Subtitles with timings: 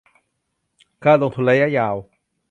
[1.05, 1.95] การลงทุนระยะยาว